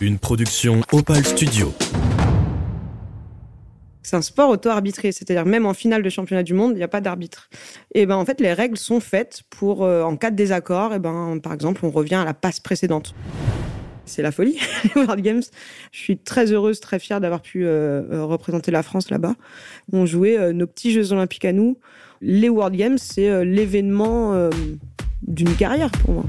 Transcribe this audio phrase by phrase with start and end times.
[0.00, 1.74] Une production Opal Studio.
[4.04, 6.88] C'est un sport auto-arbitré, c'est-à-dire même en finale de championnat du monde, il n'y a
[6.88, 7.50] pas d'arbitre.
[7.96, 11.00] Et ben en fait, les règles sont faites pour, euh, en cas de désaccord, et
[11.00, 13.12] ben par exemple, on revient à la passe précédente.
[14.04, 15.42] C'est la folie, les World Games.
[15.90, 19.34] Je suis très heureuse, très fière d'avoir pu euh, euh, représenter la France là-bas.
[19.92, 21.76] On jouait nos petits Jeux Olympiques à nous.
[22.20, 24.48] Les World Games, c'est l'événement
[25.22, 26.24] d'une carrière pour moi.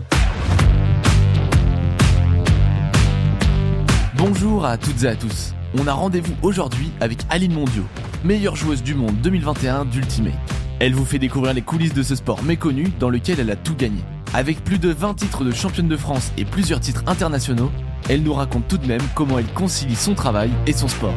[4.20, 5.54] Bonjour à toutes et à tous.
[5.80, 7.84] On a rendez-vous aujourd'hui avec Aline Mondio,
[8.26, 10.34] meilleure joueuse du monde 2021 d'Ultimate.
[10.82, 13.78] Elle vous fait découvrir les coulisses de ce sport méconnu dans lequel elle a tout
[13.78, 14.02] gagné.
[14.34, 17.72] Avec plus de 20 titres de championne de France et plusieurs titres internationaux,
[18.10, 21.16] elle nous raconte tout de même comment elle concilie son travail et son sport.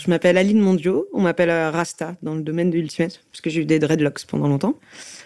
[0.00, 3.50] Je m'appelle Aline Mondio, on m'appelle euh, Rasta dans le domaine de Ultimate, parce que
[3.50, 4.76] j'ai eu des dreadlocks pendant longtemps.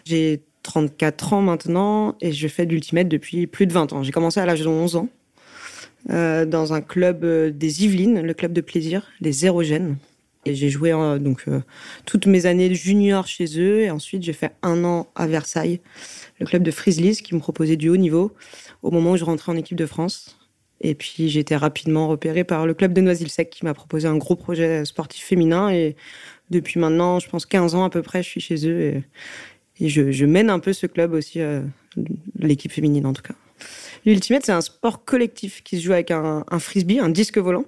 [0.04, 4.02] J'ai 34 ans maintenant et je fais de l'Ultimate depuis plus de 20 ans.
[4.02, 5.08] J'ai commencé à l'âge de 11 ans
[6.10, 9.96] euh, dans un club euh, des Yvelines, le club de plaisir, les Érogènes.
[10.46, 11.46] Et j'ai joué euh, donc
[12.04, 15.80] toutes mes années junior chez eux et ensuite j'ai fait un an à Versailles,
[16.40, 18.32] le club de Frieslis qui me proposait du haut niveau
[18.82, 20.38] au moment où je rentrais en équipe de France.
[20.80, 24.16] Et puis j'ai été rapidement repérée par le club de Noisy-le-Sec qui m'a proposé un
[24.16, 25.94] gros projet sportif féminin et
[26.50, 29.02] depuis maintenant, je pense 15 ans à peu près, je suis chez eux
[29.80, 31.62] et je, mène un peu ce club aussi, euh,
[32.38, 33.34] l'équipe féminine en tout cas.
[34.06, 37.64] L'Ultimate, c'est un sport collectif qui se joue avec un, frisbee, un disque volant.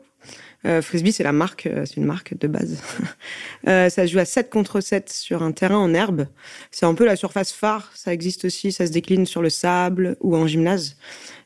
[0.65, 2.81] Euh, frisbee, c'est la marque, euh, c'est une marque de base.
[3.65, 6.27] Ça se joue à 7 contre 7 sur un terrain en herbe.
[6.71, 7.91] C'est un peu la surface phare.
[7.95, 10.97] Ça existe aussi, ça se décline sur le sable ou en gymnase.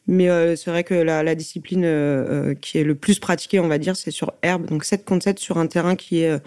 [0.07, 3.97] Mais c'est vrai que la, la discipline qui est le plus pratiquée, on va dire,
[3.97, 4.67] c'est sur herbe.
[4.67, 6.41] Donc 7 contre 7 sur un terrain qui est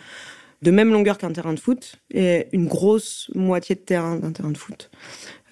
[0.64, 4.52] de même longueur qu'un terrain de foot et une grosse moitié de terrain d'un terrain
[4.52, 4.90] de foot.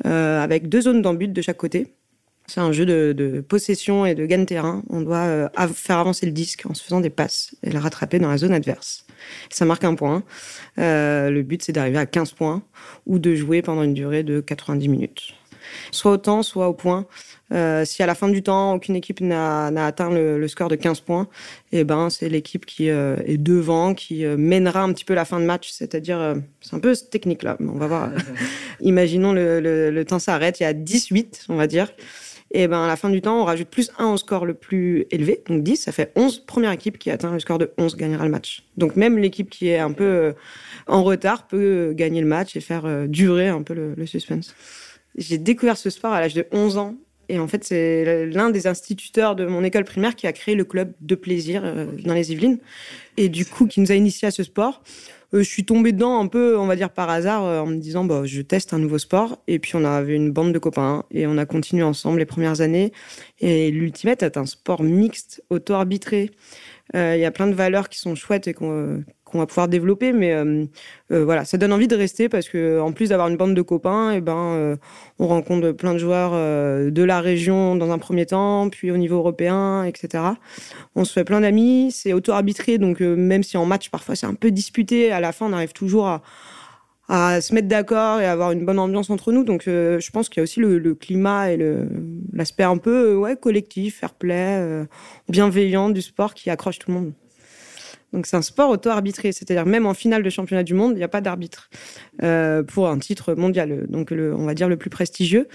[0.06, 1.94] Euh, avec deux zones d'embut de chaque côté.
[2.48, 4.84] C'est un jeu de, possession et de gain de terrain.
[4.90, 8.20] On doit euh, faire avancer le disque en se faisant des passes et le rattraper
[8.20, 9.06] dans la zone adverse.
[9.50, 10.23] Ça marque un point.
[10.80, 12.63] Euh, le but, c'est d'arriver à 15 points
[13.06, 15.34] ou de jouer pendant une durée de 90 minutes.
[15.92, 17.06] Soit au temps, soit au point.
[17.52, 20.76] Euh, si à la fin du temps, aucune équipe n'a atteint le, le score de
[20.76, 21.28] 15 points,
[21.72, 25.26] eh ben, c'est l'équipe qui euh, est devant, qui euh, mènera un petit peu la
[25.26, 25.70] fin de match.
[25.72, 28.10] C'est-à-dire, c'est un peu technique là, mais on va voir.
[28.82, 31.92] Imaginons le, le, le temps s'arrête, il y a 18, on va dire.
[32.54, 35.06] Et ben à la fin du temps, on rajoute plus 1 au score le plus
[35.10, 36.40] élevé, donc 10, ça fait 11.
[36.46, 38.66] Première équipe qui atteint le score de 11 gagnera le match.
[38.76, 40.34] Donc même l'équipe qui est un peu
[40.88, 44.54] en retard peut gagner le match et faire durer un peu le suspense.
[45.16, 46.96] J'ai découvert ce sport à l'âge de 11 ans.
[47.30, 50.66] Et en fait, c'est l'un des instituteurs de mon école primaire qui a créé le
[50.66, 52.60] club de plaisir euh, dans les Yvelines.
[53.16, 54.84] Et du coup, qui nous a initiés à ce sport.
[55.34, 57.78] Euh, je suis tombée dedans un peu, on va dire par hasard, euh, en me
[57.78, 59.38] disant, bah, je teste un nouveau sport.
[59.48, 62.60] Et puis, on avait une bande de copains et on a continué ensemble les premières
[62.60, 62.92] années.
[63.40, 66.32] Et l'Ultimate est un sport mixte, auto-arbitré.
[66.96, 69.03] Euh, Il y a plein de valeurs qui sont chouettes et qu'on euh,
[69.34, 70.66] va pouvoir développer, mais euh,
[71.12, 73.62] euh, voilà, ça donne envie de rester parce que en plus d'avoir une bande de
[73.62, 74.75] copains, et ben euh,
[75.19, 78.97] on rencontre plein de joueurs euh, de la région dans un premier temps, puis au
[78.97, 80.24] niveau européen, etc.
[80.96, 84.28] On se fait plein d'amis, c'est auto-arbitré, donc euh, même si en match parfois c'est
[84.28, 86.22] un peu disputé, à la fin on arrive toujours à,
[87.14, 89.44] à se mettre d'accord et avoir une bonne ambiance entre nous.
[89.44, 91.58] Donc euh, je pense qu'il y a aussi le, le climat et
[92.32, 94.86] l'aspect un peu euh, ouais, collectif, fair play, euh,
[95.28, 97.14] bienveillant du sport qui accroche tout le monde.
[98.14, 101.04] Donc c'est un sport auto-arbitré, c'est-à-dire même en finale de championnat du monde, il n'y
[101.04, 101.70] a pas d'arbitre
[102.24, 105.48] euh, pour un titre mondial, donc on va dire le plus prestigieux.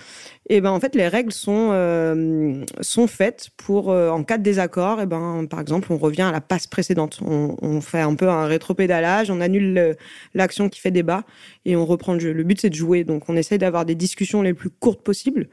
[0.48, 2.64] Et ben en fait les règles sont euh,
[3.08, 6.40] faites pour euh, en cas de désaccord, et ben par exemple on revient à la
[6.40, 9.96] passe précédente, on, fait un peu un rétropédalage, on annule le-
[10.34, 11.24] l'action qui fait débat
[11.66, 12.32] et on reprend le jeu.
[12.32, 15.48] Le but c'est de jouer, donc on essaye d'avoir des discussions les plus courtes possibles.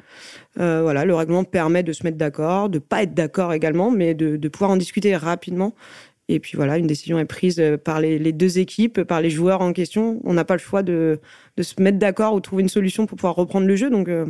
[0.56, 4.48] Voilà, le règlement permet de se mettre d'accord, de pas être d'accord également, mais de
[4.48, 5.74] pouvoir en discuter rapidement.
[6.30, 9.62] Et puis voilà, une décision est prise euh, par les, deux équipes, par les joueurs
[9.62, 10.22] en question.
[10.24, 11.20] On n'a pas le choix de,
[11.60, 13.90] se mettre d'accord ou trouver une solution pour pouvoir reprendre le jeu.
[13.90, 14.26] Donc euh,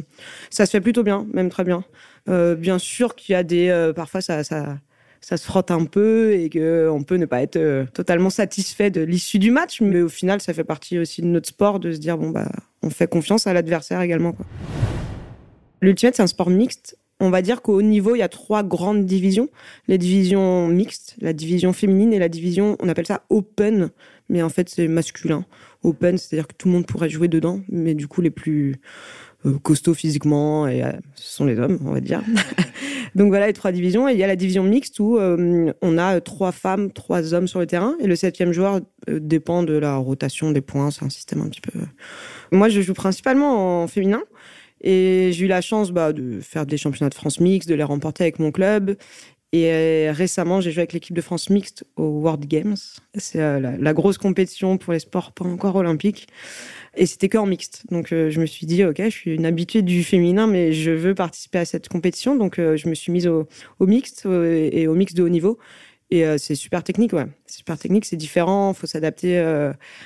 [0.49, 1.83] ça se fait plutôt bien, même très bien.
[2.29, 3.91] Euh, bien sûr qu'il y a des...
[3.95, 4.77] parfois ça, ça,
[5.21, 9.39] ça se frotte un peu et qu'on peut ne pas être totalement satisfait de l'issue
[9.39, 9.79] du match.
[9.81, 12.49] Mais au final, ça fait partie aussi de notre sport de se dire, bon, bah,
[12.81, 14.35] on fait confiance à l'adversaire également.
[15.81, 16.97] L'Ultimate, c'est un sport mixte.
[17.19, 19.49] On va dire qu'au niveau, il y a trois grandes divisions.
[19.87, 23.91] Les divisions mixtes, la division féminine et la division, on appelle ça open,
[24.29, 25.45] mais en fait, c'est masculin.
[25.83, 28.81] Open, c'est-à-dire que tout le monde pourrait jouer dedans, mais du coup, les plus
[29.45, 32.21] euh, costauds physiquement, et, euh, ce sont les hommes, on va dire.
[33.15, 34.07] Donc voilà les trois divisions.
[34.07, 37.47] Et il y a la division mixte où euh, on a trois femmes, trois hommes
[37.47, 37.95] sur le terrain.
[37.99, 40.91] Et le septième joueur dépend de la rotation des points.
[40.91, 41.71] C'est un système un petit peu.
[42.51, 44.23] Moi, je joue principalement en féminin.
[44.83, 47.83] Et j'ai eu la chance bah, de faire des championnats de France mixtes, de les
[47.83, 48.95] remporter avec mon club.
[49.53, 52.75] Et euh, récemment, j'ai joué avec l'équipe de France mixte au World Games.
[53.15, 56.27] C'est euh, la, grosse compétition pour les sports pas encore olympiques.
[56.97, 57.85] Et c'était que mixte.
[57.91, 60.89] Donc euh, je me suis dit, ok, je suis une habituée du féminin, mais je
[60.89, 62.35] veux participer à cette compétition.
[62.35, 63.47] Donc je me suis mise au,
[63.79, 65.59] au mixte et au mixte de haut niveau.
[66.15, 67.25] Et c'est super technique, ouais.
[67.47, 68.73] Super technique, c'est différent.
[68.73, 69.39] Il faut s'adapter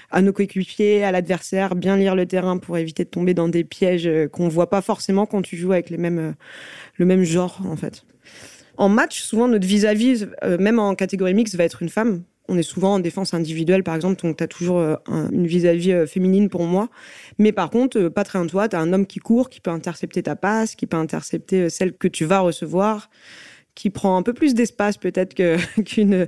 [0.10, 3.66] à nos coéquipiers, à l'adversaire, bien lire le terrain pour éviter de tomber dans des
[3.66, 8.06] pièges qu'on voit pas forcément quand tu joues avec le même genre, en fait.
[8.78, 12.24] En match, souvent, notre vis-à-vis, euh, même en catégorie mixte, va être une femme.
[12.48, 15.92] On est souvent en défense individuelle, par exemple, donc tu as toujours euh, une vis-à-vis
[15.92, 16.90] euh, féminine pour moi.
[17.40, 19.72] Mais par contre, pas très en toi, tu as un homme qui court, qui peut
[19.72, 23.10] intercepter ta passe, qui peut intercepter celle que tu vas recevoir
[23.78, 25.36] qui prend un peu plus d'espace peut-être
[25.86, 26.28] qu'une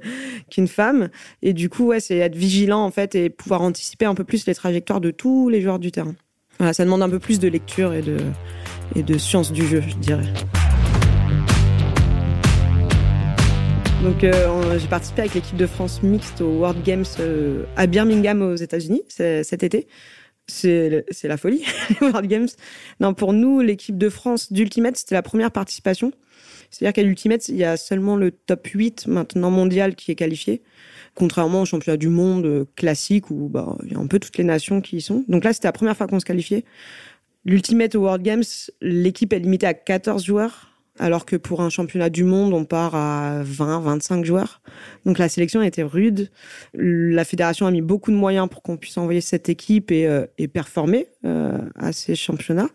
[0.52, 1.10] qu'une femme
[1.42, 4.46] et du coup ouais c'est être vigilant en fait et pouvoir anticiper un peu plus
[4.46, 6.16] les trajectoires de tous les joueurs du terrain.
[6.60, 8.18] Voilà, ça demande un peu plus de lecture et de
[8.96, 10.32] et de science du jeu, je dirais.
[14.04, 18.44] Donc euh, j'ai participé avec l'équipe de France mixte au World Games euh, à Birmingham
[18.44, 19.88] aux États-Unis cet été.
[20.46, 21.64] C'est la folie,
[22.02, 22.48] les World Games.
[23.00, 26.12] Non, pour nous, l'équipe de France d'Ultimate, c'était la première participation.
[26.70, 30.62] C'est-à-dire qu'à l'Ultimate, il y a seulement le top 8 maintenant mondial qui est qualifié,
[31.16, 34.38] contrairement au championnat du monde euh, classique où bah, il y a un peu toutes
[34.38, 35.24] les nations qui y sont.
[35.28, 36.66] Donc là, c'était la première fois qu'on se qualifiait.
[37.46, 38.44] L'Ultimate World Games,
[38.82, 40.70] l'équipe est limitée à 14 joueurs
[41.00, 44.62] alors que pour un championnat du monde, on part à 20, 25 joueurs.
[45.06, 46.30] Donc la sélection a été rude.
[46.74, 50.26] La fédération a mis beaucoup de moyens pour qu'on puisse envoyer cette équipe et, euh,
[50.54, 52.70] performer euh, à ces championnats.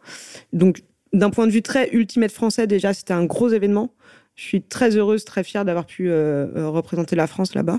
[0.53, 0.83] Donc
[1.15, 3.95] d'un point de vue très ultimate français, déjà, c'était un gros événement.
[4.35, 7.79] Je suis très heureuse, très fière d'avoir pu euh, euh, représenter la France là-bas.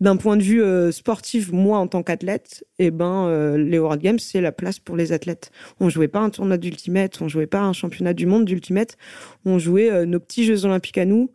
[0.00, 4.18] D'un point de vue euh, sportif, moi en tant qu'athlète, eh ben les World Games
[4.18, 5.52] c'est la place pour les athlètes.
[5.78, 8.96] On jouait pas un tournoi d'ultimate, on jouait pas un championnat du monde d'ultimate,
[9.44, 11.30] on jouait nos petits Jeux olympiques à nous.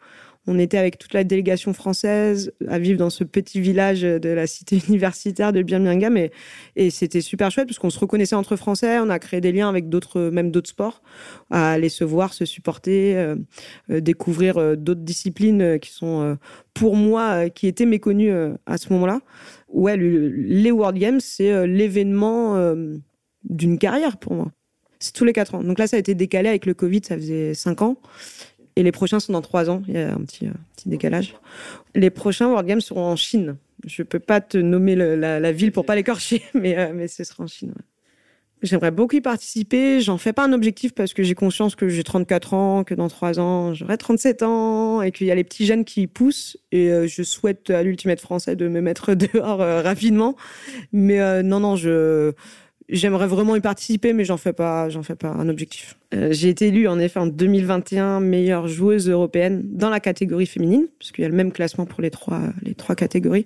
[0.48, 4.48] On était avec toute la délégation française à vivre dans ce petit village de la
[4.48, 6.18] cité universitaire de Birmingham
[6.76, 9.68] et, c'était super chouette parce qu'on se reconnaissait entre Français, on a créé des liens
[9.68, 11.02] avec d'autres, même d'autres sports,
[11.52, 13.36] à aller se voir, se supporter, euh,
[13.90, 16.38] euh, découvrir euh, d'autres disciplines qui sont
[16.74, 18.32] pour moi qui étaient méconnues
[18.66, 19.20] à ce moment-là.
[19.68, 22.74] Ouais, les World Games c'est l'événement
[23.44, 24.52] d'une carrière pour moi.
[25.00, 25.64] C'est tous les quatre ans.
[25.64, 27.98] Donc là, ça a été décalé avec le Covid, ça faisait cinq ans.
[28.78, 29.82] Et les prochains sont dans trois ans.
[29.88, 31.34] Il y a un petit, euh, petit décalage.
[31.96, 33.58] Les prochains World Games seront en Chine.
[33.88, 37.44] Je peux pas te nommer la, ville pour pas l'écorcher, mais, euh, mais ce sera
[37.44, 37.74] en Chine.
[38.62, 40.00] J'aimerais beaucoup y participer.
[40.00, 43.08] J'en fais pas un objectif parce que j'ai conscience que j'ai 34 ans, que dans
[43.08, 46.58] trois ans, j'aurai 37 ans et qu'il y a les petits jeunes qui poussent.
[46.72, 50.36] Et euh, je souhaite à l'Ultimate français de me mettre dehors rapidement.
[50.94, 52.34] Mais non, non, je
[52.90, 55.98] J'aimerais vraiment y participer, mais j'en fais pas, j'en fais pas un objectif.
[56.14, 60.88] Euh, j'ai été élue en effet en 2021 meilleure joueuse européenne dans la catégorie féminine,
[60.98, 63.46] puisqu'il y a le même classement pour les trois, les trois catégories.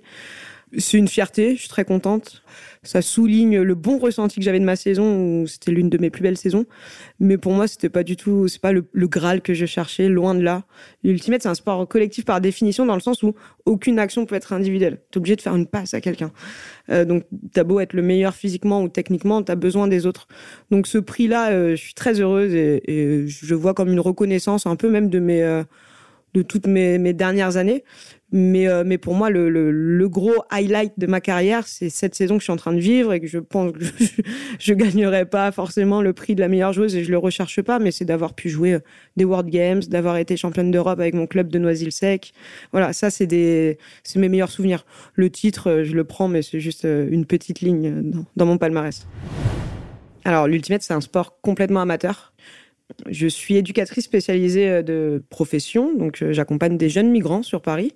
[0.77, 2.43] C'est une fierté, je suis très contente.
[2.83, 6.09] Ça souligne le bon ressenti que j'avais de ma saison, où c'était l'une de mes
[6.09, 6.65] plus belles saisons.
[7.19, 10.33] Mais pour moi, c'était pas du tout, c'est pas le, Graal que je cherchais, loin
[10.33, 10.63] de là.
[11.03, 13.35] L'Ultimate, c'est un sport collectif par définition, dans le sens où
[13.65, 15.01] aucune action peut être individuelle.
[15.11, 16.31] T'es obligé de faire une passe à quelqu'un.
[16.89, 20.27] Euh, donc, t'as beau être le meilleur physiquement ou techniquement, t'as besoin des autres.
[20.71, 24.77] Donc, ce prix-là, euh, je suis très heureuse et, je vois comme une reconnaissance un
[24.77, 25.63] peu même de mes, euh,
[26.33, 27.83] de toutes mes, dernières années.
[28.33, 32.39] Mais, euh, mais pour moi, le, gros highlight de ma carrière, c'est cette saison que
[32.39, 33.83] je suis en train de vivre et que je pense que
[34.59, 37.61] je, ne gagnerai pas forcément le prix de la meilleure joueuse et je le recherche
[37.61, 38.79] pas, mais c'est d'avoir pu jouer euh,
[39.17, 42.31] des World Games, d'avoir été championne d'Europe avec mon club de Noisy-le-Sec.
[42.71, 44.85] Voilà, ça, c'est des, c'est mes meilleurs souvenirs.
[45.15, 48.57] Le titre, euh, je le prends, mais c'est juste une petite ligne dans, dans mon
[48.57, 49.05] palmarès.
[50.23, 52.31] Alors, l'ultimate, c'est un sport complètement amateur.
[53.09, 57.93] Je suis éducatrice spécialisée euh, de profession, donc euh, j'accompagne des jeunes migrants sur Paris.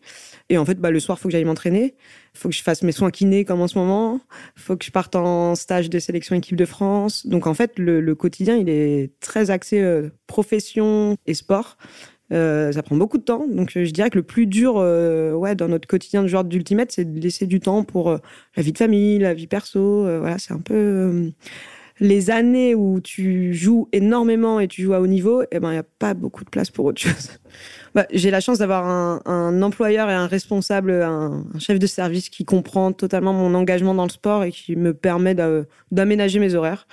[0.49, 1.95] Et en fait, bah, le soir, il faut que j'aille m'entraîner.
[2.33, 4.19] Il faut que je fasse mes soins kinés comme en ce moment.
[4.57, 7.25] Il faut que je parte en stage de sélection équipe de France.
[7.25, 11.77] Donc en fait, le, quotidien, il est très axé euh, profession et sport.
[12.31, 13.47] ça prend beaucoup de temps.
[13.47, 17.05] Donc je dirais que le plus dur ouais, dans notre quotidien de joueur d'ultimate, c'est
[17.05, 20.01] de laisser du temps pour la vie de famille, la vie perso.
[20.19, 21.31] voilà, c'est un peu
[21.99, 25.73] les années où tu joues énormément et tu joues à haut niveau, eh ben, il
[25.73, 27.29] n'y a pas beaucoup de place pour autre chose.
[27.93, 32.43] Bah, j'ai la chance d'avoir un, employeur et un responsable, un, chef de service qui
[32.43, 35.33] comprend totalement mon engagement dans le sport et qui me permet
[35.91, 36.87] d'aménager mes horaires.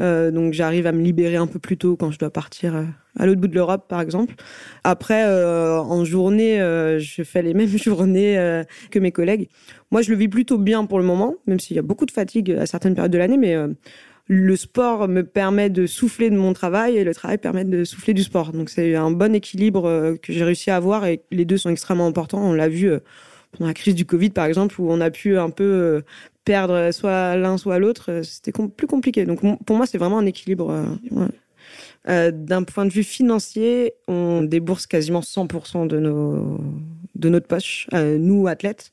[0.00, 2.84] Euh, donc j'arrive à me libérer un peu plus tôt quand je dois partir euh,
[3.18, 4.34] à l'autre bout de l'Europe, par exemple.
[4.82, 6.58] Après, euh, en journée,
[6.98, 9.48] je fais les mêmes journées que mes collègues.
[9.92, 12.10] Moi, je le vis plutôt bien pour le moment, même s'il y a beaucoup de
[12.10, 13.56] fatigue à certaines périodes de l'année, mais
[14.32, 18.14] le sport me permet de souffler de mon travail et le travail permet de souffler
[18.14, 18.52] du sport.
[18.52, 21.68] Donc c'est un bon équilibre euh, que j'ai réussi à avoir et les deux sont
[21.68, 22.40] extrêmement importants.
[22.40, 23.00] On l'a vu euh,
[23.50, 26.00] pendant la crise du Covid par exemple où on a pu un peu euh,
[26.44, 28.20] perdre soit l'un soit l'autre.
[28.22, 29.24] C'était plus compliqué.
[29.24, 30.96] Donc pour moi c'est vraiment un équilibre.
[32.06, 36.60] D'un point de vue financier, on débourse quasiment 100% de, nos,
[37.16, 38.92] de notre poche, nous athlètes.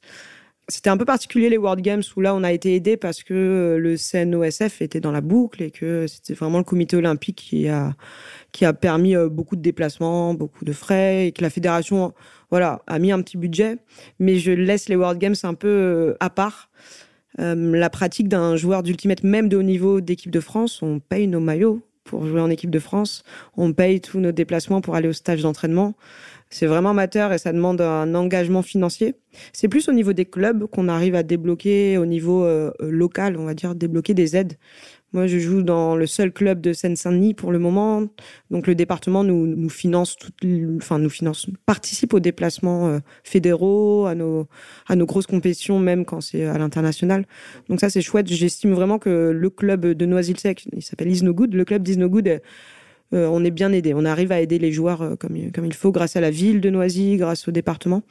[0.69, 3.33] C'était un peu particulier les World Games où là on a été aidé parce que
[3.33, 7.69] euh, le CNOSF était dans la boucle et que c'était vraiment le comité olympique qui
[7.69, 7.95] a
[8.51, 12.13] qui a permis euh, beaucoup de déplacements, beaucoup de frais et que la fédération
[12.51, 13.77] voilà a mis un petit budget.
[14.19, 16.69] Mais je laisse les World Games un peu euh, à part.
[17.37, 21.39] la pratique d'un joueur d'ultimate même de haut niveau d'équipe de France, on paye nos
[21.39, 23.23] maillots pour jouer en équipe de France,
[23.55, 25.93] on paye tous nos déplacements pour aller au stage d'entraînement.
[26.49, 29.15] C'est vraiment amateur et ça demande un engagement financier.
[29.53, 33.45] C'est plus au niveau des clubs qu'on arrive à débloquer, au niveau euh, local, on
[33.45, 34.57] va dire, débloquer des aides.
[35.13, 38.07] Moi, je joue dans le seul club de Seine-Saint-Denis pour le moment.
[38.51, 40.45] Donc, le département nous, finance, toutes,
[40.77, 44.47] enfin, nous finance, participe aux déplacements euh, fédéraux, à nos,
[44.87, 47.25] à nos grosses compétitions, même quand c'est à l'international.
[47.69, 48.27] Donc, ça, c'est chouette.
[48.27, 51.53] J'estime vraiment que le club de Noisy-le-Sec, il s'appelle Is No Good.
[51.53, 52.41] Le club d'Is No Good,
[53.13, 53.93] euh, on est bien aidé.
[53.93, 56.69] On arrive à aider les joueurs euh, comme, il faut grâce à la ville de
[56.69, 58.03] Noisy, grâce au département.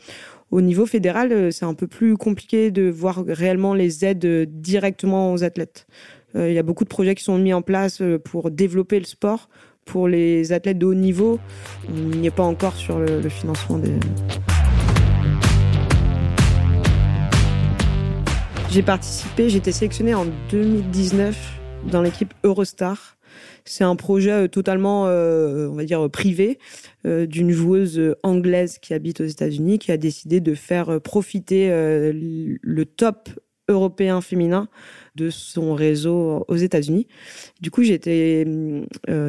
[0.50, 5.32] Au niveau fédéral, euh, c'est un peu plus compliqué de voir réellement les aides directement
[5.32, 5.86] aux athlètes.
[6.34, 9.48] Il y a beaucoup de projets qui sont mis en place pour développer le sport.
[9.86, 11.38] Pour les athlètes de haut niveau,
[11.88, 13.94] on n'y est pas encore sur le, le financement des...
[18.68, 21.60] J'ai participé, j'ai été sélectionnée en 2019
[21.90, 23.15] dans l'équipe Eurostar
[23.66, 26.58] c'est un projet euh, totalement, euh, on va dire, privé
[27.06, 32.84] euh, d'une joueuse anglaise qui habite aux États-Unis, qui a décidé de faire profiter le
[32.84, 33.28] top
[33.68, 34.68] européen féminin
[35.16, 37.08] de son réseau aux États-Unis.
[37.60, 38.46] Du coup, j'ai été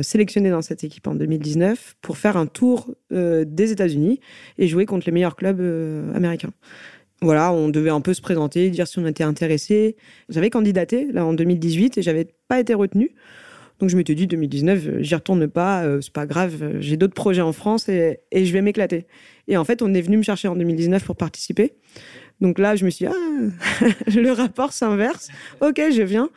[0.01, 4.19] sélectionnée dans cette équipe en 2019 pour faire un tour des États-Unis
[4.57, 5.61] et jouer contre les meilleurs clubs
[6.15, 6.51] américains.
[7.21, 9.95] Voilà, on devait un peu se présenter, dire si on était intéressé.
[10.29, 13.15] J'avais candidaté là en 2018 et j'avais pas été retenue.
[13.79, 16.97] Donc je m'étais dit 2019, euh, j'y retourne pas, euh, c'est pas grave, euh, j'ai
[16.97, 19.05] d'autres projets en France et, je vais m'éclater.
[19.47, 21.73] Et en fait, on est venu me chercher en 2019 pour participer.
[22.41, 25.29] Donc là, je me suis dit, ah, le rapport s'inverse.
[25.61, 26.29] Ok, je viens.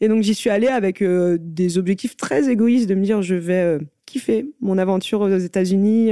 [0.00, 3.78] Et donc j'y suis allée avec des objectifs très égoïstes de me dire, je vais
[4.06, 6.10] kiffer mon aventure aux États-Unis,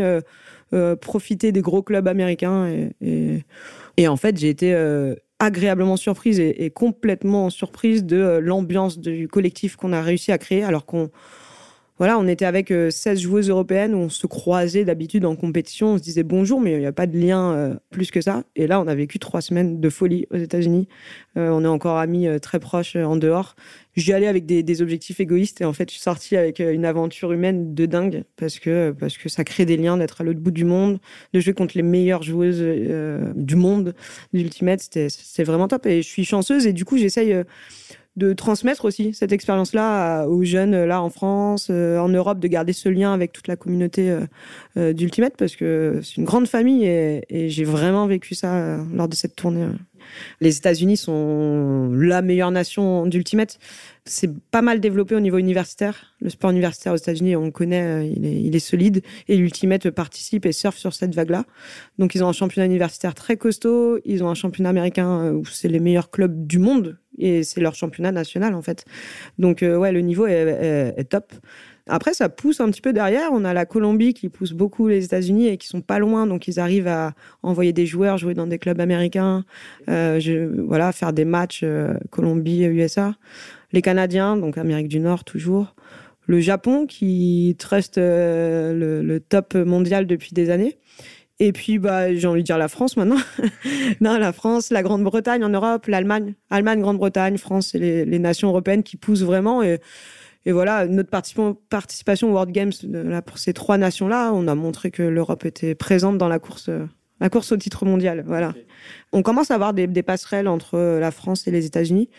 [1.00, 2.68] profiter des gros clubs américains.
[3.00, 3.44] Et,
[3.96, 4.72] et en fait, j'ai été
[5.42, 10.62] agréablement surprise et, complètement surprise de euh, l'ambiance du collectif qu'on a réussi à créer,
[10.62, 11.11] alors qu'on
[12.02, 15.99] voilà, on était avec 16 euh, joueuses européennes on se croisait d'habitude en compétition, on
[15.99, 18.42] se disait bonjour, mais il n'y a pas de lien euh, plus que ça.
[18.56, 20.88] Et là, on a vécu trois semaines de folie aux États-Unis.
[21.37, 23.54] on est encore amis très proches en dehors
[23.97, 26.85] j'y allais avec des, objectifs égoïstes et en fait, je suis sortie avec euh, une
[26.85, 30.40] aventure humaine de dingue parce que, parce que ça crée des liens d'être à l'autre
[30.40, 30.99] bout du monde,
[31.32, 33.94] de jouer contre les meilleures joueuses euh, du monde
[34.32, 34.80] d'Ultimate.
[34.80, 37.44] C'était, vraiment top et je suis chanceuse et du coup, j'essaye euh,
[38.16, 42.88] de transmettre aussi cette expérience-là aux jeunes là en France, en Europe, de garder ce
[42.88, 44.14] lien avec toute la communauté
[44.76, 49.14] d'Ultimate parce que c'est une grande famille et, et j'ai vraiment vécu ça lors de
[49.14, 49.66] cette tournée.
[50.40, 53.59] Les États-Unis sont la meilleure nation d'ultimate.
[54.04, 56.14] C'est pas mal développé au niveau universitaire.
[56.21, 59.02] Le sport universitaire aux États-Unis, on connaît, euh, il est, solide.
[59.28, 61.44] Et l'ultimate participe et surfe sur cette vague-là.
[61.99, 64.00] Donc, ils ont un championnat universitaire très costaud.
[64.04, 66.99] Ils ont un championnat américain euh, où c'est les meilleurs clubs du monde.
[67.18, 68.85] Et c'est leur championnat national, en fait.
[69.38, 71.32] Donc, euh, ouais, le niveau est top.
[71.88, 73.30] Après, ça pousse un petit peu derrière.
[73.32, 76.47] On a la Colombie qui pousse beaucoup les États-Unis et qui sont pas loin, donc
[76.47, 79.44] ils arrivent à envoyer des joueurs jouer dans des clubs américains,
[79.88, 80.21] euh,
[80.64, 81.64] voilà, faire des matchs
[82.11, 83.14] Colombie-USA.
[83.73, 85.75] Les Canadiens, donc Amérique du Nord toujours.
[86.26, 90.79] Le Japon qui reste euh, le, top mondial depuis des années.
[91.41, 93.17] Et puis, bah, j'ai envie de dire la France maintenant.
[94.00, 98.83] non, la France, la Grande-Bretagne en Europe, l'Allemagne, Allemagne, Grande-Bretagne, France, c'est les, nations européennes
[98.83, 99.62] qui poussent vraiment.
[99.62, 99.81] Et
[100.45, 101.11] et voilà, notre
[101.69, 105.76] participation au World Games là, pour ces trois nations-là, on a montré que l'Europe était
[105.76, 106.69] présente dans la course,
[107.23, 108.25] la course au titre mondial.
[108.26, 108.52] Voilà.
[109.12, 112.11] On commence à avoir des, des, passerelles entre la France et les États-Unis.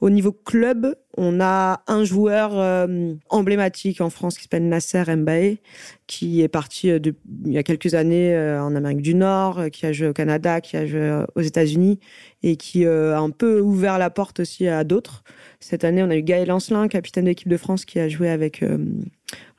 [0.00, 5.60] Au niveau club, on a un joueur euh, emblématique en France qui s'appelle Nasser Mbaye,
[6.08, 9.66] qui est parti euh, de, il y a quelques années euh, en Amérique du Nord,
[9.70, 12.00] qui a joué au Canada, qui a joué aux États-Unis
[12.42, 15.22] et qui a un peu ouvert la porte aussi à d'autres.
[15.60, 18.28] Cette année, on a eu Gaël Ancelin, capitaine de l'équipe de France, qui a joué
[18.28, 18.64] avec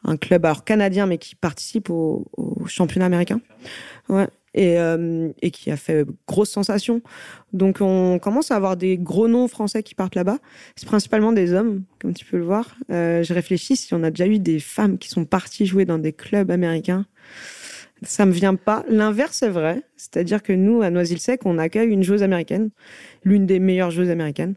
[0.04, 2.26] un club alors canadien, mais qui participe au,
[2.68, 3.42] championnat américain.
[4.08, 4.28] Ouais.
[4.56, 7.04] Et, euh, et, qui a fait grosse sensation.
[7.54, 10.40] Donc on commence à avoir des gros noms français qui partent là-bas.
[10.76, 12.76] C'est principalement des hommes, comme tu peux le voir.
[12.92, 16.00] Euh, je réfléchis si on a déjà eu des femmes qui sont parties jouer dans
[16.00, 17.06] des clubs américains.
[18.04, 18.86] Ça me vient pas.
[18.88, 19.84] L'inverse est vrai.
[19.98, 22.70] C'est-à-dire que nous, à Noisy-le-Sec, on accueille une joueuse américaine,
[23.24, 24.56] l'une des meilleures joueuses américaines,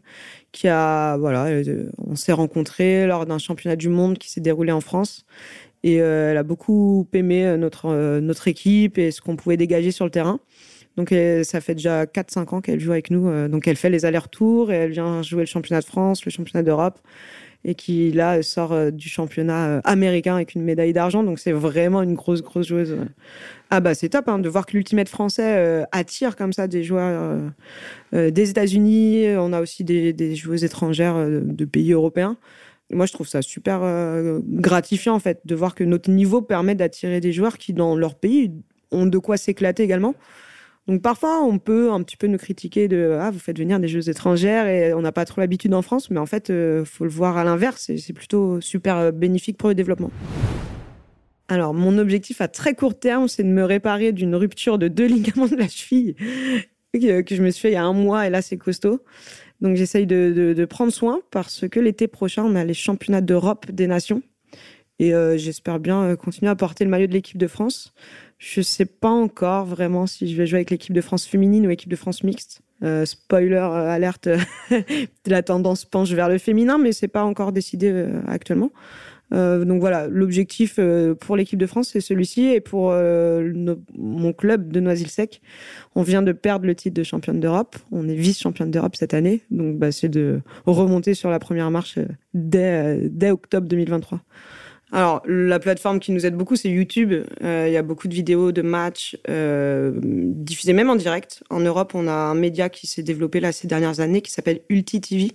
[0.53, 4.71] qui a, voilà, euh, on s'est rencontrés lors d'un championnat du monde qui s'est déroulé
[4.71, 5.25] en France.
[5.83, 9.91] Et euh, elle a beaucoup aimé euh, notre, notre équipe et ce qu'on pouvait dégager
[9.91, 10.39] sur le terrain.
[10.95, 13.47] Donc ça fait déjà 4-5 ans qu'elle joue avec nous.
[13.49, 16.61] donc elle fait les allers-retours et elle vient jouer le championnat de France, le championnat
[16.61, 16.99] d'Europe
[17.65, 21.23] et qui là sort du championnat américain avec une médaille d'argent.
[21.23, 22.97] Donc c'est vraiment une grosse grosse joueuse.
[23.69, 27.39] Ah bah c'est top hein, de voir que l'ultimate français attire comme ça des joueurs
[28.11, 29.27] des États-Unis.
[29.37, 32.37] On a aussi des, joueuses étrangères de pays européens.
[32.93, 36.75] Moi, je trouve ça super euh, gratifiant, en fait, de voir que notre niveau permet
[36.75, 38.51] d'attirer des joueurs qui, dans leur pays,
[38.91, 40.15] ont de quoi s'éclater également.
[40.87, 43.87] Donc parfois, on peut un petit peu nous critiquer de ah vous faites venir des
[43.87, 47.05] joueuses étrangères et on n'a pas trop l'habitude en France, mais en fait, euh, faut
[47.05, 47.91] le voir à l'inverse.
[47.97, 50.11] C'est plutôt super euh, bénéfique pour le développement.
[51.47, 55.05] Alors mon objectif à très court terme, c'est de me réparer d'une rupture de deux
[55.07, 56.15] ligaments de la cheville
[56.93, 59.01] que je me suis fait il y a un mois et là c'est costaud.
[59.61, 63.87] Donc j'essaye de, prendre soin parce que l'été prochain, on a les championnats d'Europe des
[63.87, 64.21] nations.
[64.99, 67.93] Et euh, j'espère bien euh, continuer à porter le maillot de l'équipe de France.
[68.45, 71.65] Je ne sais pas encore vraiment si je vais jouer avec l'équipe de France féminine
[71.65, 72.61] ou l'équipe de France mixte.
[72.83, 74.27] Euh, spoiler alerte,
[75.25, 78.71] la tendance penche vers le féminin, mais c'est pas encore décidé actuellement.
[79.33, 82.47] Euh, donc voilà, l'objectif euh, pour l'équipe de France, c'est celui-ci.
[82.47, 83.53] Et pour euh,
[83.97, 85.41] mon club de Noisy-le-Sec,
[85.95, 87.77] on vient de perdre le titre de championne d'Europe.
[87.93, 89.41] On est vice-championne d'Europe cette année.
[89.51, 91.97] Donc bah, c'est de remonter sur la première marche
[92.33, 94.19] dès octobre 2023.
[94.95, 97.13] Alors, la plateforme qui nous aide beaucoup, c'est YouTube.
[97.43, 101.43] Euh, il y a beaucoup de vidéos de matchs euh, diffusées même en direct.
[101.49, 104.61] En Europe, on a un média qui s'est développé là ces dernières années qui s'appelle
[104.69, 105.31] Ulti TV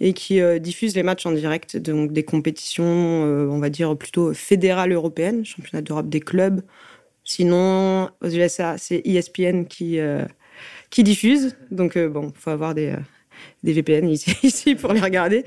[0.00, 4.32] et qui euh, diffuse les matchs en direct, donc des compétitions, on va dire plutôt
[4.32, 6.62] fédérales européennes, championnat d'Europe des clubs.
[7.22, 10.00] Sinon, aux USA, c'est ESPN qui
[11.04, 11.54] diffuse.
[11.70, 12.94] Donc bon, faut avoir des
[13.62, 14.08] des VPN
[14.42, 15.44] ici, pour les regarder.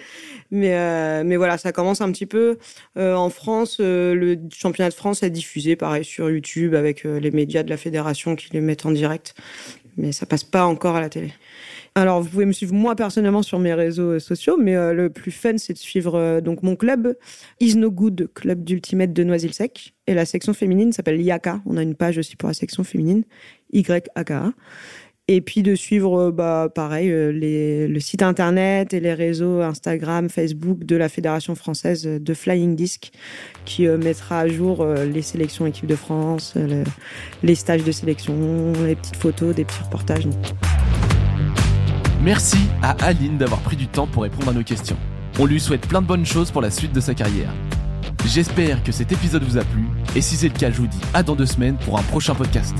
[0.51, 2.57] Mais, euh, mais voilà, ça commence un petit peu.
[2.97, 7.31] Euh, en France, euh, le championnat de France est diffusé, pareil, sur YouTube avec les
[7.31, 9.35] médias de la fédération qui les mettent en direct.
[9.97, 11.33] Mais ça passe pas encore à la télé.
[11.95, 15.57] Alors, vous pouvez me suivre moi personnellement sur mes réseaux sociaux, mais le plus fun,
[15.57, 17.17] c'est de suivre donc mon club,
[17.59, 19.93] Is No Good, club d'ultimate de Noisy-le-Sec.
[20.07, 21.61] Et la section féminine s'appelle Yaka.
[21.65, 23.23] On a une page aussi pour la section féminine,
[23.73, 24.53] YAKA.
[25.31, 30.27] Et puis de suivre, euh, bah, pareil, euh, le site internet et les réseaux Instagram,
[30.27, 33.11] Facebook de la Fédération française de Flying Disc,
[33.63, 36.55] qui euh, mettra à jour les sélections équipe de France,
[37.43, 40.27] les stages de sélection, les petites photos, des petits reportages.
[42.23, 44.97] Merci à Aline d'avoir pris du temps pour répondre à nos questions.
[45.37, 47.53] On lui souhaite plein de bonnes choses pour la suite de sa carrière.
[48.25, 49.83] J'espère que cet épisode vous a plu,
[50.15, 52.33] et si c'est le cas, je vous dis à dans deux semaines pour un prochain
[52.33, 52.73] podcast.